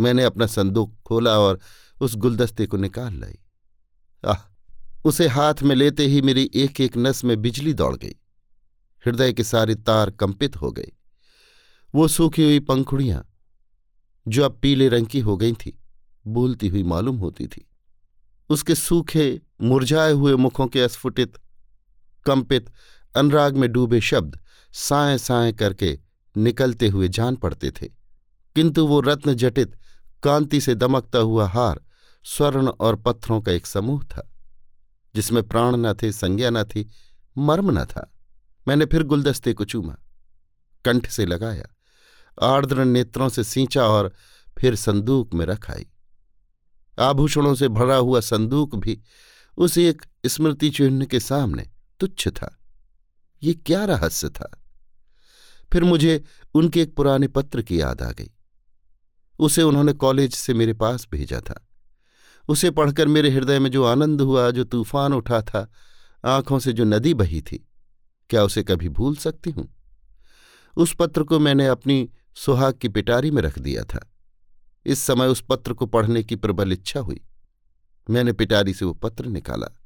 मैंने 0.00 0.24
अपना 0.24 0.46
संदूक 0.46 0.94
खोला 1.06 1.38
और 1.38 1.60
उस 2.00 2.16
गुलदस्ते 2.16 2.66
को 2.66 2.76
निकाल 2.76 3.14
लाई। 3.14 3.38
आह, 4.24 4.38
उसे 5.04 5.28
हाथ 5.28 5.62
में 5.62 5.74
लेते 5.76 6.06
ही 6.06 6.22
मेरी 6.22 6.50
एक 6.54 6.80
एक 6.80 6.96
नस 6.96 7.24
में 7.24 7.40
बिजली 7.42 7.72
दौड़ 7.72 7.96
गई। 7.96 8.14
हृदय 9.06 9.32
के 9.32 9.44
सारे 9.44 9.74
तार 9.74 10.10
कंपित 10.10 10.56
हो 10.56 10.70
गए। 10.72 10.92
वो 11.94 12.08
सूखी 12.08 12.42
हुई 12.42 12.60
पंखुड़ियाँ, 12.60 13.26
जो 14.28 14.44
अब 14.44 14.58
पीले 14.62 14.88
रंग 14.88 15.06
की 15.06 15.20
हो 15.20 15.36
गई 15.36 15.52
थी, 15.52 15.78
बोलती 16.26 16.68
हुई 16.68 16.82
मालूम 16.82 17.16
होती 17.16 17.46
थी। 17.46 17.68
उसके 18.50 18.74
सूखे, 18.74 19.40
मुरझाए 19.62 20.12
हुए 20.12 20.34
मुखों 20.34 20.66
के 20.66 20.80
अस्फुटित, 20.80 21.36
कंपित, 22.26 22.70
अनुराग 23.16 23.56
में 23.56 23.70
डूबे 23.72 24.00
शब्द 24.00 24.38
साए 24.72 25.18
साए 25.18 25.52
करके 25.52 25.98
निकलते 26.36 26.88
हुए 26.88 27.08
जान 27.08 27.36
पड़ते 27.36 27.70
थे। 27.70 27.86
किंतु 28.54 28.86
वो 28.86 29.00
रत्न 29.00 29.34
जटित, 29.34 29.76
कांति 30.22 30.60
से 30.60 30.74
दमकता 30.74 31.18
हुआ 31.18 31.46
हार, 31.48 31.80
स्वर्ण 32.24 32.68
और 32.68 32.96
पत्थरों 32.96 33.40
का 33.40 33.52
एक 33.52 33.66
समूह 33.66 34.02
था, 34.02 34.32
जिसमें 35.14 35.48
प्राण 35.48 35.76
न 35.76 35.94
थे, 35.94 36.12
संज्ञा 36.12 36.50
न 36.50 36.64
थी, 36.64 36.90
मर्म 37.38 37.80
न 37.80 37.84
था। 37.84 38.12
मैंने 38.68 38.86
फिर 38.86 39.02
गुलदस्ते 39.02 39.52
को 39.52 39.64
चूमा, 39.64 39.96
कंठ 40.84 41.08
से 41.08 41.26
लगाया, 41.26 41.64
आर्द्र 42.42 42.84
नेत्रों 42.84 43.28
से 43.28 43.44
सींचा 43.44 43.86
और 43.86 44.12
फिर 44.58 44.74
संदूक 44.74 45.34
में 45.34 45.46
रखाई। 45.46 45.86
आभूषणों 47.00 47.54
से 47.54 47.68
भरा 47.68 47.96
हुआ 47.96 48.20
संदूक 48.20 48.74
भी 48.74 49.02
उस 49.56 49.78
एक 49.78 50.02
स्मृति 50.26 50.70
चिन्ह 50.70 51.04
के 51.04 51.20
सामने 51.20 51.70
तुच्छ 52.00 52.28
था। 52.28 52.58
ये 53.42 53.54
क्या 53.54 53.84
रहस्य 53.84 54.28
था? 54.28 54.63
फिर 55.74 55.84
मुझे 55.84 56.24
उनके 56.54 56.82
एक 56.82 56.96
पुराने 56.96 57.28
पत्र 57.28 57.62
की 57.62 57.80
याद 57.80 58.02
आ 58.02 58.10
गई। 58.10 58.30
उसे 59.38 59.62
उन्होंने 59.62 59.92
कॉलेज 59.92 60.34
से 60.34 60.54
मेरे 60.54 60.72
पास 60.72 61.08
भेजा 61.10 61.40
था। 61.40 61.68
उसे 62.48 62.70
पढ़कर 62.70 63.08
मेरे 63.08 63.30
हृदय 63.30 63.58
में 63.58 63.70
जो 63.70 63.84
आनंद 63.84 64.20
हुआ, 64.20 64.50
जो 64.50 64.64
तूफ़ान 64.64 65.12
उठा 65.12 65.42
था, 65.42 65.70
आँखों 66.24 66.58
से 66.58 66.72
जो 66.72 66.84
नदी 66.84 67.14
बही 67.14 67.42
थी, 67.42 67.68
क्या 68.30 68.44
उसे 68.44 68.62
कभी 68.62 68.88
भूल 68.88 69.16
सकती 69.16 69.50
हूँ? 69.50 69.74
उस 70.76 70.96
पत्र 70.98 71.22
को 71.22 71.38
मैंने 71.38 71.66
अपनी 71.66 72.10
सुहाग 72.36 72.74
की 72.74 72.88
पिटारी 72.88 73.30
में 73.30 73.42
रख 73.42 73.58
दिया 73.58 73.84
था। 73.84 74.12
इस 74.86 74.98
समय 74.98 75.26
उस 75.26 75.44
पत्र 75.48 75.72
को 75.72 75.86
पढ़ने 75.86 76.22
की 76.22 76.36
प्रबल 76.36 76.72
इच्छा 76.72 77.00
हुई। 77.00 77.20
मैंने 78.10 78.32
पिटारी 78.32 78.74
से 78.74 78.84
वो 78.84 78.92
पत्र 78.92 79.26
निकाला। 79.26 79.80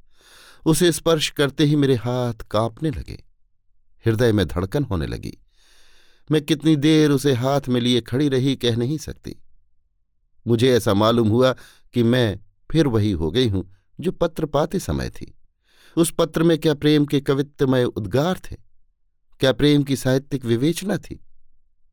उसे 0.66 0.92
स्पर्श 0.92 1.30
करते 1.30 1.64
ही 1.64 1.76
मेरे 1.76 1.94
हाथ 1.94 2.34
कांपने 2.34 2.90
लगे। 2.90 3.24
हृदय 4.06 4.32
में 4.32 4.46
धड़कन 4.46 4.84
होने 4.84 5.06
लगी। 5.06 5.38
मैं 6.30 6.42
कितनी 6.42 6.76
देर 6.76 7.10
उसे 7.10 7.32
हाथ 7.32 7.60
में 7.68 7.80
लिए 7.80 8.00
खड़ी 8.00 8.28
रही 8.28 8.56
कह 8.56 8.76
नहीं 8.76 8.98
सकती। 8.98 9.36
मुझे 10.46 10.76
ऐसा 10.76 10.94
मालूम 10.94 11.28
हुआ 11.28 11.52
कि 11.94 12.02
मैं 12.02 12.40
फिर 12.70 12.86
वही 12.86 13.10
हो 13.10 13.30
गई 13.30 13.48
हूँ, 13.48 13.76
जो 14.00 14.12
पत्र 14.12 14.46
पाते 14.46 14.78
समय 14.78 15.10
थी। 15.10 15.38
उस 15.96 16.14
पत्र 16.18 16.42
में 16.42 16.58
क्या 16.58 16.74
प्रेम 16.74 17.06
के 17.06 17.20
कवित्वमय 17.20 17.84
उद्गार 17.84 18.38
थे? 18.38 18.56
क्या 19.40 19.52
प्रेम 19.52 19.82
की 19.82 19.96
साहित्यिक 19.96 20.44
विवेचना 20.44 20.96
थी? 20.96 21.24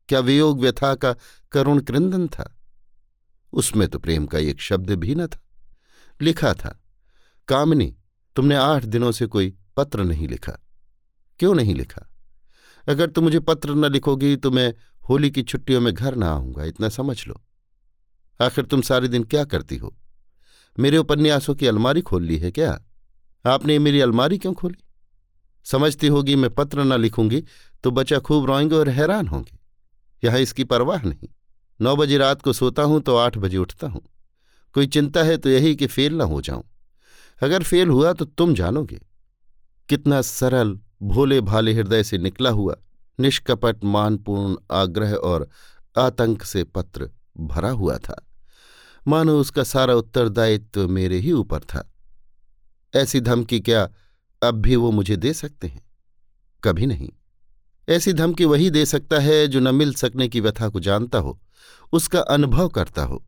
क्या 0.08 0.20
वियोग 0.20 0.60
व्यथा 0.60 0.94
का 0.94 1.16
करुण 1.52 1.80
क्रंदन 1.80 2.28
था? 2.28 2.56
उसमें 3.52 3.88
तो 3.88 3.98
प्रेम 3.98 4.26
का 4.26 4.38
एक 4.38 4.60
शब्द 4.60 4.90
भी 4.90 5.14
न 5.14 5.26
था। 5.26 5.42
लिखा 6.22 6.54
था, 6.54 6.82
कामिनी, 7.48 7.96
तुमने 8.36 8.54
आठ 8.54 8.84
दिनों 8.84 9.12
से 9.12 9.26
कोई 9.26 9.56
पत्र 9.76 10.04
नहीं 10.04 10.28
लिखा। 10.28 10.52
क्यों 11.38 11.54
नहीं 11.54 11.74
लिखा? 11.74 12.15
अगर 12.88 13.10
तुम 13.10 13.24
मुझे 13.24 13.40
पत्र 13.40 13.74
न 13.74 13.92
लिखोगी 13.92 14.36
तो 14.36 14.50
मैं 14.50 14.74
होली 15.08 15.30
की 15.30 15.42
छुट्टियों 15.42 15.80
में 15.80 15.94
घर 15.94 16.16
न 16.16 16.22
आऊँगा। 16.22 16.64
इतना 16.64 16.88
समझ 16.88 17.26
लो। 17.26 17.40
आखिर 18.40 18.64
तुम 18.64 18.80
सारे 18.80 19.08
दिन 19.08 19.24
क्या 19.24 19.44
करती 19.44 19.76
हो? 19.76 19.94
मेरे 20.78 20.98
उपन्यासों 20.98 21.54
की 21.54 21.66
अलमारी 21.66 22.00
खोल 22.00 22.22
ली 22.22 22.38
है 22.38 22.50
क्या? 22.50 22.78
आपने 23.46 23.78
मेरी 23.78 24.00
अलमारी 24.00 24.38
क्यों 24.38 24.54
खोली? 24.54 24.82
समझती 25.64 26.06
होगी 26.06 26.36
मैं 26.36 26.50
पत्र 26.50 26.84
न 26.84 27.00
लिखूँगी 27.00 27.42
तो 27.84 27.90
बच्चा 27.90 28.18
खूब 28.18 28.44
रोएँगे 28.44 28.74
और 28.74 28.88
हैरान 28.88 29.28
होंगे। 29.28 29.58
यहाँ 30.24 30.38
इसकी 30.38 30.64
परवाह 30.64 31.02
नहीं। 31.02 31.28
नौ 31.80 31.96
बजे 31.96 32.18
रात 32.18 32.42
को 32.42 32.52
सोता 32.52 32.82
हूँ 32.82 33.00
तो 33.00 33.16
आठ 33.16 33.38
बजे 33.38 33.56
उठता 33.56 33.86
हूँ। 33.86 34.02
कोई 34.74 34.86
चिंता 34.86 35.22
है 35.22 35.36
तो 35.36 35.48
यही 35.48 35.76
कि 35.76 35.86
फेल 35.86 36.14
न 36.14 36.20
हो 36.20 36.40
जाऊँ। 36.40 36.64
अगर 37.42 37.62
फेल 37.62 37.88
हुआ 37.88 38.12
तो 38.12 38.24
तुम 38.24 38.54
जानोगे। 38.54 39.00
कितना 39.88 40.22
सरल 40.22 40.78
भोले 41.02 41.40
भाले 41.40 41.72
हृदय 41.72 42.02
से 42.02 42.18
निकला 42.18 42.50
हुआ, 42.50 42.76
निष्कपट, 43.20 43.84
मानपूर्ण 43.84 44.56
आग्रह 44.70 45.14
और 45.14 45.48
आतंक 45.98 46.42
से 46.42 46.64
पत्र 46.64 47.10
भरा 47.40 47.70
हुआ 47.70 47.98
था। 47.98 48.26
मानो 49.08 49.40
उसका 49.40 49.62
सारा 49.64 49.94
उत्तरदायित्व 49.94 50.88
मेरे 50.88 51.18
ही 51.18 51.32
ऊपर 51.32 51.60
था। 51.60 51.92
ऐसी 52.96 53.20
धमकी 53.20 53.60
क्या 53.60 53.90
अब 54.42 54.54
भी 54.54 54.76
वो 54.76 54.90
मुझे 54.90 55.16
दे 55.16 55.32
सकते 55.32 55.66
हैं? 55.66 55.86
कभी 56.64 56.86
नहीं। 56.86 57.10
ऐसी 57.88 58.12
धमकी 58.12 58.44
वही 58.44 58.70
दे 58.70 58.86
सकता 58.86 59.18
है 59.18 59.46
जो 59.46 59.60
न 59.60 59.74
मिल 59.74 59.94
सकने 59.94 60.28
की 60.28 60.40
व्यथा 60.40 60.68
को 60.68 60.80
जानता 60.80 61.18
हो, 61.18 61.40
उसका 61.92 62.20
अनुभव 62.20 62.68
करता 62.68 63.02
हो। 63.02 63.24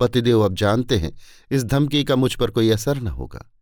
पतिदेव 0.00 0.40
अब 0.40 0.54
जानते 0.54 0.96
हैं, 0.98 1.12
इस 1.50 1.64
धमकी 1.64 2.04
का 2.04 2.16
मुझ 2.16 2.34
पर 2.34 2.50
कोई 2.50 2.70
असर 2.70 3.00
न 3.00 3.08
होगा। 3.08 3.52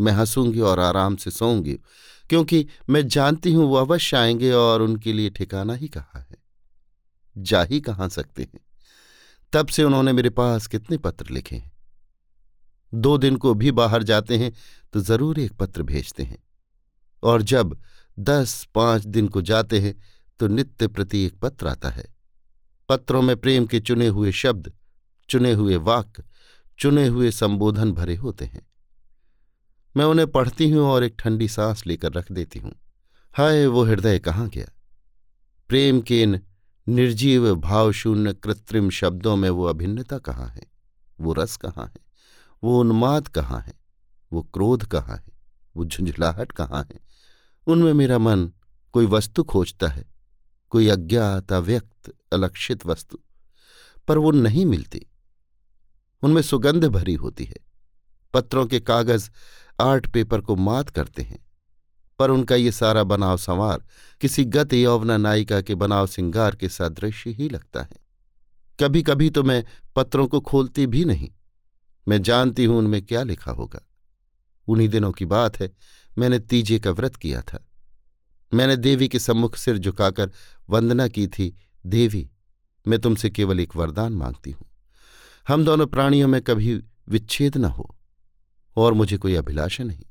मैं 0.00 0.12
हंसूँगी 0.12 0.60
और 0.60 0.80
आराम 0.80 1.16
से 1.16 1.30
सोऊँगी। 1.30 1.78
क्योंकि 2.30 2.66
मैं 2.90 3.06
जानती 3.08 3.52
हूँ 3.52 3.66
वो 3.66 3.76
अवश्य 3.76 4.16
आएँगे 4.16 4.52
और 4.52 4.82
उनके 4.82 5.12
लिए 5.12 5.30
ठिकाना 5.30 5.74
ही 5.74 5.88
कहा 5.88 6.18
है। 6.20 6.36
जा 7.36 7.62
ही 7.62 7.80
कहाँ 7.80 8.08
सकते 8.08 8.42
हैं। 8.42 8.60
तब 9.52 9.66
से 9.66 9.84
उन्होंने 9.84 10.12
मेरे 10.12 10.30
पास 10.30 10.66
कितने 10.66 10.98
पत्र 10.98 11.30
लिखे 11.30 11.56
हैं। 11.56 11.72
दो 12.92 13.16
दिन 13.18 13.36
को 13.36 13.54
भी 13.54 13.70
बाहर 13.72 14.02
जाते 14.02 14.36
हैं 14.38 14.52
तो 14.92 15.00
ज़रूर 15.00 15.38
एक 15.38 15.52
पत्र 15.52 15.82
भेजते 15.82 16.22
हैं। 16.22 16.38
और 17.22 17.42
जब 17.42 17.76
दस 18.18 18.64
पाँच 18.74 19.06
दिन 19.06 19.28
को 19.28 19.42
जाते 19.42 19.80
हैं 19.80 19.94
तो 20.40 20.48
नित्य 20.48 20.88
प्रति 20.88 21.24
एक 21.24 21.38
पत्र 21.38 21.66
आता 21.66 21.90
है। 21.90 22.04
पत्रों 22.88 23.22
में 23.22 23.36
प्रेम 23.36 23.66
के 23.66 23.80
चुने 23.80 24.06
हुए 24.06 24.32
शब्द, 24.32 24.72
चुने 25.28 25.52
हुए 25.52 25.76
वाक्य, 25.76 26.22
चुने 26.78 27.06
हुए 27.06 27.30
संबोधन 27.30 27.92
भरे 27.92 28.14
होते 28.16 28.44
हैं। 28.44 28.66
मैं 29.96 30.04
उन्हें 30.04 30.30
पढ़ती 30.30 30.70
हूँ 30.70 30.82
और 30.82 31.04
एक 31.04 31.16
ठंडी 31.18 31.48
सांस 31.48 31.86
लेकर 31.86 32.12
रख 32.12 32.32
देती 32.32 32.58
हूँ। 32.58 32.72
हाय, 33.32 33.66
वो 33.66 33.84
हृदय 33.84 34.18
कहाँ 34.18 34.48
गया? 34.48 34.66
प्रेम 35.68 36.00
के 36.00 36.22
इन 36.22 36.40
निर्जीव, 36.88 37.54
भावशून्य, 37.54 38.34
कृत्रिम 38.34 38.90
शब्दों 38.90 39.36
में 39.36 39.50
वो 39.50 39.64
अभिन्नता 39.64 40.18
कहाँ 40.18 40.48
है? 40.48 40.62
वो 41.20 41.32
रस 41.32 41.56
कहाँ 41.56 41.86
है? 41.86 42.04
वो 42.64 42.80
उन्माद 42.80 43.28
कहाँ 43.28 43.60
है? 43.60 43.74
वो 44.32 44.42
क्रोध 44.42 44.84
कहाँ 44.84 45.16
है? 45.16 45.32
वो 45.76 45.84
झुंझलाहट 45.84 46.52
कहाँ 46.52 46.88
है? 46.92 47.00
उनमें 47.66 47.92
मेरा 47.92 48.18
मन 48.18 48.52
कोई 48.92 49.06
वस्तु 49.06 49.44
खोजता 49.44 49.88
है, 49.88 50.04
कोई 50.70 50.88
अज्ञात, 50.88 51.52
अव्यक्त, 51.52 52.12
अलक्षित 52.32 52.86
वस्तु, 52.86 53.18
पर 54.08 54.18
वो 54.18 54.30
नहीं 54.30 54.66
मिलती। 54.66 55.06
उनमें 56.22 56.42
सुगंध 56.42 56.84
भरी 56.84 57.14
होती 57.14 57.44
है। 57.44 57.56
पत्रों 58.34 58.66
के 58.66 58.80
कागज़ 58.80 59.30
आर्ट 59.80 60.06
पेपर 60.06 60.40
को 60.40 60.56
मात 60.56 60.90
करते 60.90 61.22
हैं। 61.22 61.44
पर 62.18 62.30
उनका 62.30 62.54
ये 62.54 62.72
सारा 62.72 63.04
बनाव 63.04 63.36
संवार 63.36 63.84
किसी 64.20 64.44
गत 64.44 64.72
यौवना 64.72 65.16
नायिका 65.16 65.60
के 65.60 65.74
बनाव 65.74 66.06
सिंगार 66.06 66.56
के 66.56 66.68
सदृश्य 66.68 67.30
ही 67.30 67.48
लगता 67.48 67.82
है। 67.82 68.04
कभी 68.80 69.02
कभी 69.02 69.30
तो 69.30 69.42
मैं 69.42 69.64
पत्रों 69.96 70.26
को 70.26 70.40
खोलती 70.40 70.86
भी 70.86 71.04
नहीं। 71.04 71.30
मैं 72.08 72.22
जानती 72.22 72.64
हूँ 72.64 72.78
उनमें 72.78 73.02
क्या 73.02 73.22
लिखा 73.22 73.52
होगा। 73.52 73.80
उन्हीं 74.68 74.88
दिनों 74.88 75.12
की 75.12 75.24
बात 75.24 75.60
है, 75.60 75.72
मैंने 76.18 76.38
तीजे 76.38 76.78
का 76.78 76.90
व्रत 76.90 77.16
किया 77.16 77.42
था। 77.42 77.68
मैंने 78.54 78.76
देवी 78.76 79.08
के 79.08 79.18
सम्मुख 79.18 79.56
सिर 79.56 79.78
झुकाकर 79.78 80.30
वंदना 80.70 81.08
की 81.08 81.26
थी, 81.26 81.56
देवी, 81.86 82.30
मैं 82.88 82.98
तुमसे 82.98 83.30
केवल 83.30 83.60
एक 83.60 83.76
वरदान 83.76 84.12
मांगती 84.12 84.50
हूँ। 84.50 84.66
हम 85.48 85.64
दोनों 85.64 85.86
प्राणियों 85.86 86.28
में 86.28 86.42
कभी 86.42 86.82
विच्छेद 87.08 87.56
न 87.56 87.64
हो। 87.64 87.93
और 88.76 88.92
मुझे 88.92 89.16
कोई 89.16 89.34
अभिलाषा 89.34 89.84
नहीं। 89.84 90.04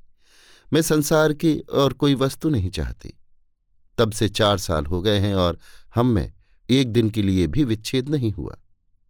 मैं 0.74 0.82
संसार 0.82 1.34
की 1.34 1.58
और 1.60 1.94
कोई 1.94 2.16
वस्तु 2.16 2.50
नहीं 2.50 2.70
चाहती। 2.70 3.14
तब 3.98 4.12
से 4.12 4.30
चार 4.30 4.58
साल 4.58 4.86
हो 4.86 5.02
गए 5.02 5.20
हैं 5.20 5.34
और 5.36 5.60
हम 5.96 6.08
में 6.08 6.32
एक 6.70 6.92
दिन 6.94 7.10
के 7.10 7.22
लिए 7.22 7.48
भी 7.48 7.64
विच्छेद 7.64 8.10
नहीं 8.10 8.32
हुआ। 8.32 8.56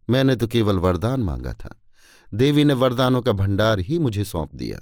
मैंने 0.08 0.36
तो 0.36 0.46
केवल 0.46 0.78
वरदान 0.78 1.20
मांगा 1.20 1.52
था। 1.52 1.74
देवी 2.32 2.64
ने 2.64 2.74
वरदानों 2.74 3.22
का 3.22 3.32
भंडार 3.32 3.78
ही 3.78 3.98
मुझे 3.98 4.24
सौंप 4.24 4.54
दिया। 4.54 4.80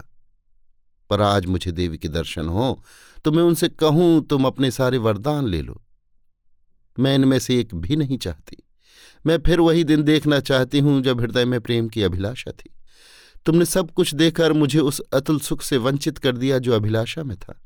पर 1.10 1.20
आज 1.20 1.46
मुझे 1.46 1.72
देवी 1.72 1.98
के 1.98 2.08
दर्शन 2.08 2.48
हो 2.48 2.82
तो 3.24 3.32
मैं 3.32 3.42
उनसे 3.42 3.68
कहूँ, 3.68 4.26
तुम 4.26 4.44
अपने 4.44 4.70
सारे 4.70 4.98
वरदान 4.98 5.46
ले 5.46 5.60
लो। 5.62 5.80
मैं 6.98 7.14
इनमें 7.14 7.38
से 7.38 7.58
एक 7.60 7.74
भी 7.74 7.96
नहीं 7.96 8.18
चाहती। 8.18 8.56
मैं 9.26 9.38
फिर 9.38 9.60
वही 9.60 9.84
दिन 9.84 10.02
देखना 10.02 10.40
चाहती 10.40 10.78
हूँ 10.78 11.00
जब 11.02 11.20
हृदय 11.20 11.44
में 11.44 11.60
प्रेम 11.60 11.88
की 11.88 12.02
अभिलाषा 12.02 12.50
थी। 12.50 12.70
तुमने 13.46 13.64
सब 13.64 13.90
कुछ 13.90 14.14
देकर 14.14 14.52
मुझे 14.52 14.78
उस 14.78 15.00
अतुल 15.00 15.40
सुख 15.40 15.62
से 15.62 15.76
वंचित 15.76 16.18
कर 16.18 16.36
दिया 16.36 16.58
जो 16.58 16.72
अभिलाषा 16.72 17.22
में 17.22 17.36
था। 17.36 17.60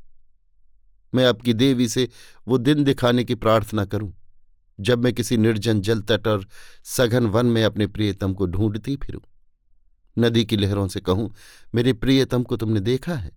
मैं 1.15 1.25
आपकी 1.25 1.53
देवी 1.53 1.87
से 1.87 2.09
वो 2.47 2.57
दिन 2.57 2.83
दिखाने 2.83 3.23
की 3.23 3.35
प्रार्थना 3.35 3.85
करूँ। 3.85 4.13
जब 4.79 5.03
मैं 5.03 5.13
किसी 5.13 5.37
निर्जन 5.37 5.81
जल 5.81 6.01
तट 6.01 6.27
और 6.27 6.47
सघन 6.83 7.25
वन 7.27 7.45
में 7.45 7.63
अपने 7.63 7.87
प्रियतम 7.87 8.33
को 8.33 8.45
ढूंढती 8.45 8.95
फिरूं। 8.95 9.21
नदी 10.19 10.45
की 10.45 10.57
लहरों 10.57 10.87
से 10.87 10.99
कहूँ, 10.99 11.35
मेरे 11.75 11.93
प्रियतम 11.93 12.43
को 12.43 12.57
तुमने 12.57 12.79
देखा 12.79 13.13
है? 13.13 13.31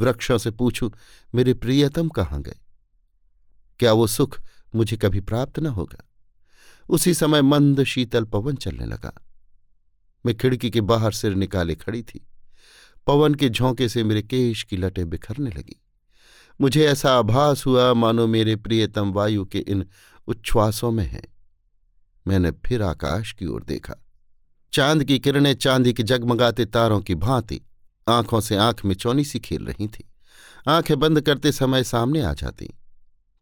वृक्षों 0.00 0.38
से 0.38 0.50
पूछूँ, 0.50 0.92
मेरे 1.34 1.54
प्रियतम 1.54 2.08
कहाँ 2.08 2.42
गए? 2.42 2.56
क्या 3.78 3.92
वो 3.92 4.06
सुख 4.06 4.40
मुझे 4.74 4.96
कभी 4.96 5.20
प्राप्त 5.20 5.58
न 5.58 5.66
होगा? 5.66 6.10
उसी 6.88 7.14
समय 7.14 7.42
मंद 7.42 7.84
शीतल 7.84 8.24
पवन 8.24 8.54
चलने 8.54 8.86
लगा। 8.86 9.23
मैं 10.26 10.36
खिड़की 10.36 10.70
के 10.70 10.80
बाहर 10.80 11.12
सिर 11.12 11.34
निकाले 11.34 11.74
खड़ी 11.74 12.02
थी। 12.02 12.26
पवन 13.06 13.34
के 13.34 13.48
झोंके 13.48 13.88
से 13.88 14.04
मेरे 14.04 14.22
केश 14.22 14.62
की 14.62 14.76
लटें 14.76 15.08
बिखरने 15.10 15.50
लगी। 15.50 15.80
मुझे 16.60 16.86
ऐसा 16.86 17.18
आभास 17.18 17.66
हुआ, 17.66 17.94
मानो 17.94 18.26
मेरे 18.26 18.56
प्रियतम 18.56 19.12
वायु 19.12 19.44
के 19.44 19.58
इन 19.58 19.84
उच्छ्वासों 20.26 20.90
में 20.90 21.06
हैं। 21.06 21.26
मैंने 22.28 22.50
फिर 22.50 22.82
आकाश 22.82 23.32
की 23.32 23.46
ओर 23.46 23.62
देखा। 23.62 23.94
चाँद 24.72 25.04
की 25.04 25.18
किरणें 25.18 25.54
चांदी 25.54 25.92
के 25.92 26.02
जगमगाते 26.02 26.64
तारों 26.64 27.00
की 27.00 27.14
भांति 27.14 27.60
आँखों 28.08 28.40
से 28.40 28.56
आँख 28.56 28.84
में 28.84 28.94
चौनी 28.94 29.24
सी 29.24 29.38
खेल 29.38 29.64
रही 29.64 29.88
थी। 29.88 30.10
आँखें 30.68 30.98
बंद 30.98 31.20
करते 31.20 31.52
समय 31.52 31.84
सामने 31.84 32.22
आ 32.22 32.32
जाती, 32.32 32.70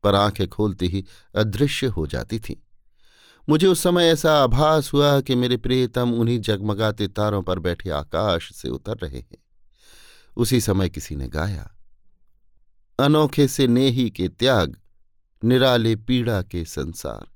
पर 0.03 0.15
आँखें 0.15 0.49
खोलती 0.49 0.89
ही 0.89 1.05
अदृश्य 1.35 1.87
हो 1.87 2.07
जाती 2.07 2.39
थीं। 2.39 2.57
मुझे 3.49 3.67
उस 3.67 3.83
समय 3.83 4.09
ऐसा 4.09 4.33
आभास 4.43 4.93
हुआ 4.93 5.21
कि 5.21 5.35
मेरे 5.35 5.57
प्रियतम 5.57 6.13
उन्हीं 6.13 6.39
जगमगाते 6.41 7.09
तारों 7.09 7.43
पर 7.43 7.59
बैठे 7.59 7.91
आकाश 7.91 8.53
से 8.55 8.69
उतर 8.69 8.97
रहे 8.97 9.19
हैं। 9.19 9.39
उसी 10.37 10.61
समय 10.61 10.89
किसी 10.89 11.17
ने 11.17 11.29
गाया, 11.29 11.71
अनोखे 12.99 13.49
से 13.49 13.67
नेही 13.67 14.11
के 14.11 14.29
त्याग, 14.29 14.77
निराले 15.45 15.97
पीड़ा 15.97 16.43
के 16.43 16.65
संसार, 16.65 17.27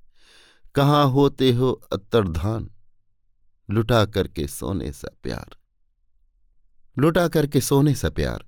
कहाँ 0.75 1.07
होते 1.07 1.53
हो 1.53 1.71
अत्तरधान, 1.93 2.71
लुटा 3.71 4.05
करके 4.05 4.47
सोने 4.47 4.93
सा 4.93 5.09
प्यार। 5.23 5.57
लुटा 6.97 7.29
करके 7.29 7.61
सोने 7.61 7.95
सा 7.95 8.11
प्यार? 8.11 8.45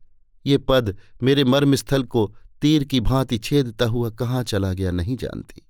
ये 0.47 0.59
पद 0.59 0.97
मेरे 1.23 1.45
मर्मस्थल 1.45 2.03
को 2.03 2.35
तीर 2.63 2.85
की 2.85 3.01
भांति 3.01 3.39
छेदता 3.39 3.87
हुआ 3.87 4.11
कहाँ 4.11 4.43
चला 4.45 4.73
गया 4.73 4.91
नहीं 4.91 5.17
जानती। 5.17 5.63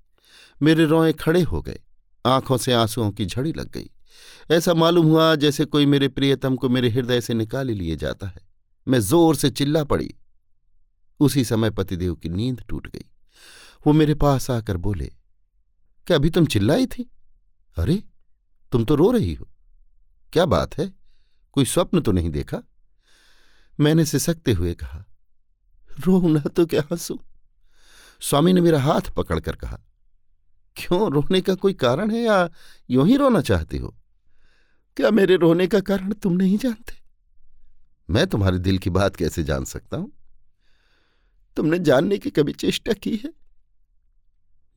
मेरे 0.61 0.85
रोए 0.85 1.13
खड़े 1.13 1.41
हो 1.41 1.61
गए। 1.61 1.79
आँखों 2.25 2.57
से 2.57 2.73
आंसुओं 2.73 3.11
की 3.11 3.25
झड़ी 3.25 3.53
लग 3.53 3.71
गई। 3.71 3.89
ऐसा 4.51 4.73
मालूम 4.73 5.05
हुआ 5.05 5.35
जैसे 5.35 5.65
कोई 5.65 5.85
मेरे 5.85 6.07
प्रियतम 6.07 6.55
को 6.55 6.69
मेरे 6.69 6.89
हृदय 6.89 7.21
से 7.21 7.33
निकाल 7.33 7.67
लिए 7.67 7.95
जाता 7.95 8.27
है। 8.27 8.41
मैं 8.87 8.99
ज़ोर 8.99 9.35
से 9.35 9.49
चिल्ला 9.49 9.83
पड़ी। 9.83 10.13
उसी 11.19 11.43
समय 11.45 11.69
पतिदेव 11.69 12.15
की 12.15 12.29
नींद 12.29 12.63
टूट 12.69 12.87
गई। 12.87 13.05
वो 13.87 13.93
मेरे 13.93 14.13
पास 14.13 14.51
आकर 14.51 14.77
बोले, 14.77 15.11
क्या 16.07 16.17
अभी 16.17 16.29
तुम 16.29 16.45
चिल्लाई 16.45 16.85
थी? 16.85 17.11
अरे, 17.77 18.03
तुम 18.71 18.85
तो 18.85 18.95
रो 18.95 19.11
रही 19.11 19.33
हो। 19.33 19.47
क्या 20.33 20.45
बात 20.45 20.77
है? 20.77 20.91
कोई 21.51 21.65
स्वप्न 21.65 22.01
तो 22.01 22.11
नहीं 22.11 22.29
देखा? 22.29 22.61
मैंने 23.79 24.05
सिसकते 24.05 24.53
हुए 24.53 24.73
कहा 24.73 25.05
रो 25.99 26.27
ना 26.27 26.39
तो 26.39 26.65
क्या 26.65 26.81
हंसू? 26.81 27.19
स्वामी 28.21 28.53
ने 28.53 28.61
मेरा 28.61 28.81
हाथ 28.81 29.01
पकड़कर 29.01 29.55
कहा 29.55 29.79
क्यों, 30.75 31.11
रोने 31.11 31.41
का 31.41 31.55
कोई 31.55 31.73
कारण 31.73 32.11
है 32.11 32.21
या 32.21 32.49
यूँ 32.89 33.07
ही 33.07 33.17
रोना 33.17 33.41
चाहती 33.41 33.77
हो? 33.77 33.95
क्या 34.97 35.11
मेरे 35.11 35.35
रोने 35.35 35.67
का 35.67 35.79
कारण 35.79 36.13
तुम 36.13 36.33
नहीं 36.33 36.57
जानते? 36.57 36.93
मैं 38.09 38.27
तुम्हारे 38.27 38.59
दिल 38.59 38.77
की 38.77 38.89
बात 38.89 39.15
कैसे 39.15 39.43
जान 39.43 39.65
सकता 39.65 39.97
हूँ? 39.97 40.11
तुमने 41.55 41.79
जानने 41.79 42.17
की 42.17 42.29
कभी 42.29 42.53
चेष्टा 42.53 42.93
की 42.93 43.15
है? 43.15 43.33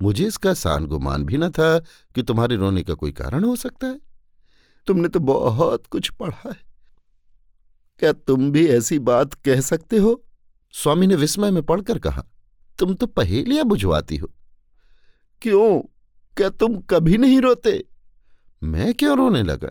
मुझे 0.03 0.27
इसका 0.27 0.55
सान 0.55 0.87
गुमान 0.87 1.25
भी 1.25 1.37
न 1.37 1.51
था 1.51 1.79
कि 2.15 2.23
तुम्हारे 2.23 2.57
रोने 2.57 2.83
का 2.83 2.95
कोई 2.95 3.13
कारण 3.13 3.45
हो 3.45 3.57
सकता 3.57 3.87
है। 3.87 4.01
तुमने 4.87 5.09
तो 5.09 5.21
बहुत 5.21 5.87
कुछ 5.87 6.11
पढ़ा 6.11 6.49
है। 6.49 6.57
क्या 7.99 8.13
तुम 8.13 8.51
भी 8.53 8.67
ऐसी 8.69 8.99
बात 8.99 9.35
कह 9.35 9.61
सकते 9.61 9.97
हो? 9.97 10.25
स्वामी 10.73 11.07
ने 11.07 11.15
विस्मय 11.15 11.51
में 11.51 11.63
पढ़कर 11.63 11.99
कहा, 11.99 12.25
तुम 12.79 12.95
तो 12.95 13.07
पहेलियाँ 13.07 13.65
बुझवाती 13.65 14.17
हो। 14.17 14.31
क्यों? 15.43 15.81
क्या 16.37 16.49
तुम 16.49 16.81
कभी 16.81 17.19
नहीं 17.19 17.41
रोते? 17.41 17.85
मैं 18.63 18.95
क्यों 18.95 19.17
रोने 19.17 19.43
लगा? 19.43 19.69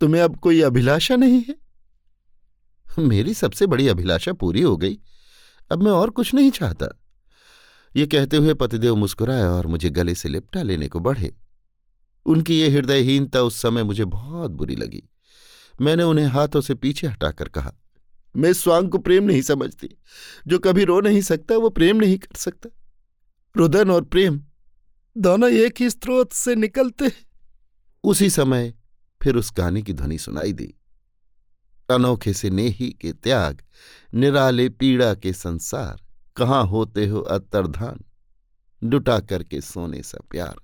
तुम्हें 0.00 0.22
अब 0.22 0.36
कोई 0.36 0.60
अभिलाषा 0.60 1.16
नहीं 1.16 1.42
है? 1.48 1.56
मेरी 2.98 3.34
सबसे 3.34 3.66
बड़ी 3.66 3.88
अभिलाषा 3.88 4.32
पूरी 4.32 4.62
हो 4.62 4.76
गई। 4.76 4.98
अब 5.72 5.82
मैं 5.82 5.92
और 5.92 6.10
कुछ 6.10 6.34
नहीं 6.34 6.50
चाहता। 6.50 6.86
ये 7.96 8.06
कहते 8.06 8.36
हुए 8.36 8.54
पतिदेव 8.54 8.96
मुस्कुराए 8.96 9.42
और 9.42 9.66
मुझे 9.66 9.90
गले 9.90 10.14
से 10.14 10.28
लिपटा 10.28 10.62
लेने 10.62 10.88
को 10.88 11.00
बढ़े। 11.00 11.34
उनकी 12.26 12.60
ये 12.60 12.68
हृदयहीनता 12.68 13.42
उस 13.42 13.62
समय 13.62 13.82
मुझे 13.82 14.04
बहुत 14.04 14.50
बुरी 14.50 14.76
लगी। 14.76 15.02
मैंने 15.80 16.02
उन्हें 16.02 16.26
हाथों 16.26 16.60
से 16.60 16.74
पीछे 16.74 17.06
हटाकर 17.06 17.48
कहा, 17.48 17.74
मैं 18.36 18.52
स्वांग 18.52 18.88
को 18.88 18.98
प्रेम 18.98 19.24
नहीं 19.24 19.42
समझती। 19.42 19.88
जो 20.46 20.58
कभी 20.58 20.84
रो 20.84 21.00
नहीं 21.00 21.20
सकता, 21.20 21.56
वो 21.56 21.70
प्रेम 21.70 21.96
नहीं 21.96 22.18
कर 22.18 22.36
सकता। 22.36 22.70
रुदन 23.56 23.90
और 23.90 24.04
प्रेम 24.04 24.42
दोनों 25.16 25.50
एक 25.50 25.74
ही 25.80 25.90
स्रोत 25.90 26.32
से 26.32 26.54
निकलते। 26.54 27.12
उसी 28.04 28.30
समय 28.30 28.74
फिर 29.22 29.36
उस 29.36 29.52
गाने 29.56 29.82
की 29.82 29.92
ध्वनि 29.92 30.18
सुनाई 30.18 30.52
दी। 30.52 30.74
अनोखे 31.90 32.32
से 32.32 32.50
नेही 32.50 32.90
के 32.90 33.12
त्याग, 33.12 33.62
निराले 34.14 34.68
पीड़ा 34.68 35.14
के 35.14 35.32
संसार, 35.32 36.00
कहाँ 36.36 36.66
होते 36.66 37.06
हो 37.06 37.20
अतरधान? 37.20 38.00
डुटा 38.84 39.20
करके 39.20 39.60
सोने 39.60 40.02
सा 40.02 40.18
प्यार। 40.30 40.56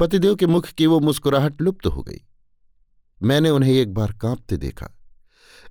पतिदेव 0.00 0.34
के 0.34 0.46
मुख 0.46 0.68
की 0.68 0.86
वो 0.86 1.00
मुस्कुराहट 1.00 1.62
लुप्त 1.62 1.86
हो 1.86 2.02
गई। 2.02 2.20
मैंने 3.22 3.50
उन्हें 3.50 3.72
एक 3.72 3.94
बार 3.94 4.12
कांपते 4.12 4.56
देखा। 4.56 4.90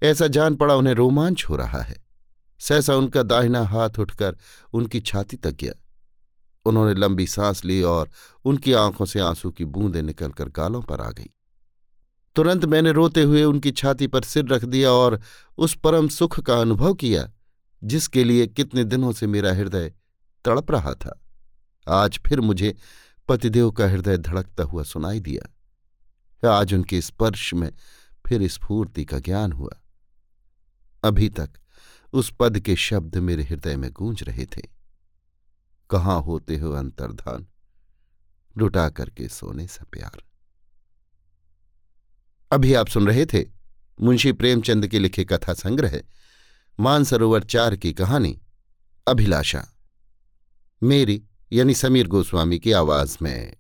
ऐसा 0.04 0.28
जान 0.28 0.56
पड़ा 0.56 0.76
उन्हें 0.76 0.94
रोमांच 0.94 1.46
हो 1.50 1.56
रहा 1.56 1.82
है। 1.82 2.06
सहसा 2.60 2.96
उनका 2.96 3.24
दाहिना 3.24 3.62
हाथ 3.64 3.90
उठकर 4.00 4.38
उनकी 4.74 5.00
छाती 5.00 5.38
तक 5.38 5.52
गया। 5.52 5.74
उन्होंने 6.68 6.94
लंबी 6.94 7.28
सांस 7.28 7.66
ली 7.66 7.82
और 7.82 8.10
उनकी 8.46 8.74
आँखों 8.74 9.06
से 9.06 9.20
आँसू 9.20 9.52
की 9.52 9.66
बूंदें 9.66 10.02
निकलकर 10.02 10.50
गालों 10.50 10.82
पर 10.82 11.02
आ 11.02 11.10
गई। 11.10 11.30
तुरंत 12.36 12.66
मैंने 12.66 12.92
रोते 12.92 13.22
हुए 13.24 13.44
उनकी 13.44 13.72
छाती 13.72 14.08
पर 14.08 14.22
सिर 14.22 14.46
रख 14.46 14.66
दिया 14.66 14.92
और 14.92 15.22
उस 15.58 15.76
परम 15.76 16.08
सुख 16.08 16.40
का 16.40 16.60
अनुभव 16.62 16.94
किया, 16.94 17.32
जिसके 17.84 18.24
लिए 18.24 18.48
कितने 18.48 18.84
दिनों 18.84 19.12
से 19.12 19.28
मेरा 19.28 19.54
हृदय 19.54 19.94
तड़प 20.46 20.72
रहा 20.72 20.94
था। 20.94 21.24
आज 21.90 22.20
फिर 22.28 22.42
मुझे 22.42 22.76
पतिदेव 23.28 23.72
का 23.72 23.88
हृदय 23.88 24.18
धड़कता 24.18 24.64
हुआ 24.64 24.84
सुनाई 24.84 25.20
दिया। 25.20 25.54
आज 26.60 26.74
उनके 26.74 27.02
स्पर्श 27.02 27.54
में 27.54 27.72
फिर 28.28 28.48
स्फूर्ति 28.48 29.06
का 29.06 29.20
ज्ञान 29.20 29.52
हुआ। 29.52 29.82
अभी 31.04 31.30
तक 31.30 31.50
उस 32.14 32.34
पद 32.40 32.60
के 32.60 32.76
शब्द 32.76 33.18
मेरे 33.18 33.44
हृदय 33.44 33.76
में 33.78 33.92
गूंज 33.92 34.24
रहे 34.24 34.46
थे। 34.46 34.77
कहाँ 35.90 36.22
होते 36.22 36.58
हो 36.58 36.72
अंतर्धान? 36.72 37.48
लुटा 38.58 38.90
करके 38.90 39.30
सोने 39.30 39.68
से 39.68 39.86
प्यार। 39.86 40.24
अभी 42.52 42.74
आप 42.74 42.88
सुन 42.88 43.08
रहे 43.08 43.26
थे 43.26 43.46
मुंशी 44.02 44.32
प्रेमचंद 44.32 44.88
के 44.88 45.00
लिखे 45.00 45.26
कथा 45.26 45.54
संग्रह, 45.54 46.02
मानसरोवर 46.80 47.44
चार 47.44 47.76
की 47.76 47.94
कहानी, 47.94 48.42
अभिलाषा। 49.08 49.68
मेरी 50.84 51.24
यानी 51.52 51.74
समीर 51.74 52.08
गोस्वामी 52.08 52.60
की 52.60 52.72
आवाज़ 52.72 53.18
में। 53.22 53.58